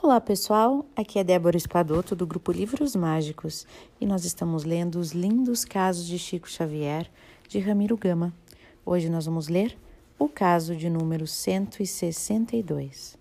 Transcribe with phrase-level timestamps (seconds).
[0.00, 3.66] Olá pessoal, aqui é Débora Espadoto do grupo Livros Mágicos
[4.00, 7.10] e nós estamos lendo os lindos casos de Chico Xavier
[7.48, 8.32] de Ramiro Gama.
[8.86, 9.76] Hoje nós vamos ler
[10.16, 13.18] o caso de número 162.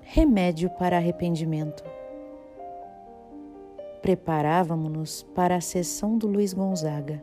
[0.00, 1.84] Remédio para arrependimento.
[4.00, 7.22] Preparávamos-nos para a sessão do Luiz Gonzaga,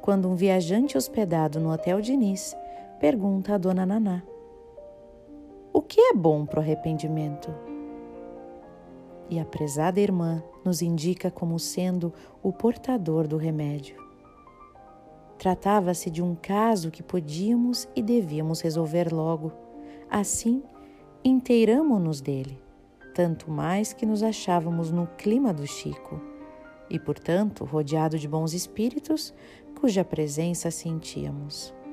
[0.00, 2.56] quando um viajante hospedado no Hotel Diniz
[3.04, 4.22] pergunta a dona Naná:
[5.74, 7.54] O que é bom para o arrependimento?
[9.28, 14.02] E a prezada irmã nos indica como sendo o portador do remédio.
[15.36, 19.52] Tratava-se de um caso que podíamos e devíamos resolver logo.
[20.08, 20.62] Assim,
[21.22, 22.58] inteiramo-nos dele,
[23.14, 26.18] tanto mais que nos achávamos no clima do Chico
[26.88, 29.34] e, portanto, rodeado de bons espíritos,
[29.78, 31.83] cuja presença sentíamos.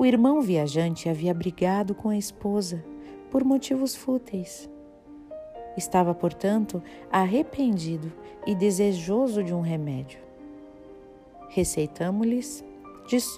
[0.00, 2.82] O irmão viajante havia brigado com a esposa
[3.30, 4.66] por motivos fúteis.
[5.76, 8.10] Estava, portanto, arrependido
[8.46, 10.18] e desejoso de um remédio.
[11.50, 12.64] Receitamos-lhes,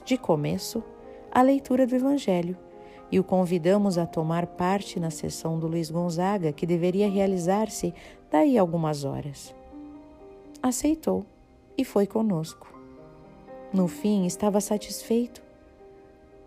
[0.04, 0.84] de, começo,
[1.32, 2.56] a leitura do Evangelho
[3.10, 7.92] e o convidamos a tomar parte na sessão do Luiz Gonzaga, que deveria realizar-se
[8.30, 9.52] daí algumas horas.
[10.62, 11.26] Aceitou
[11.76, 12.72] e foi conosco.
[13.72, 15.42] No fim, estava satisfeito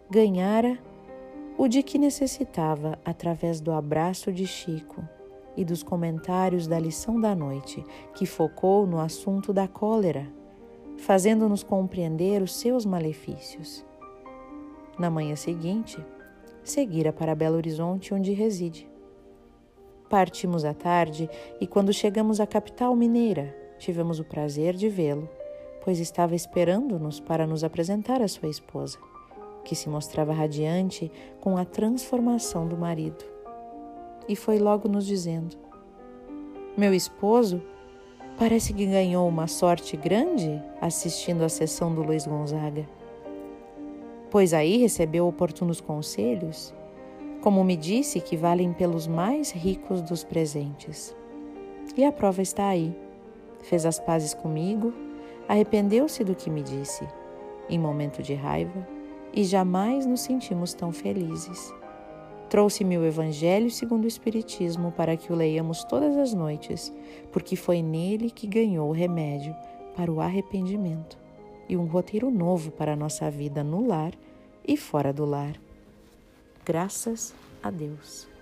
[0.10, 0.78] ganhara
[1.58, 5.04] o de que necessitava através do abraço de Chico
[5.58, 10.28] e dos comentários da lição da noite, que focou no assunto da cólera,
[10.98, 13.86] fazendo-nos compreender os seus malefícios.
[15.00, 15.98] Na manhã seguinte,
[16.64, 18.90] seguira para Belo Horizonte, onde reside.
[20.10, 25.28] Partimos à tarde e, quando chegamos à capital mineira, tivemos o prazer de vê-lo,
[25.84, 29.00] pois estava esperando-nos para nos apresentar a sua esposa
[29.66, 33.26] que se mostrava radiante com a transformação do marido.
[34.30, 35.58] E foi logo nos dizendo:
[36.78, 37.62] Meu esposo
[38.38, 42.88] parece que ganhou uma sorte grande assistindo à sessão do Luiz Gonzaga.
[44.30, 46.74] Pois aí recebeu oportunos conselhos,
[47.42, 51.16] como me disse que valem pelos mais ricos dos presentes.
[51.96, 52.96] E a prova está aí.
[53.62, 54.94] Fez as pazes comigo,
[55.48, 57.08] arrependeu-se do que me disse.
[57.70, 58.95] Em momento de raiva,
[59.36, 61.74] e jamais nos sentimos tão felizes.
[62.50, 66.94] Trouxe-me o Evangelho segundo o Espiritismo para que o leiamos todas as noites,
[67.32, 69.54] porque foi nele que ganhou o remédio
[69.96, 71.18] para o arrependimento
[71.68, 74.14] e um roteiro novo para a nossa vida no lar
[74.66, 75.60] e fora do lar.
[76.64, 78.35] Graças a Deus.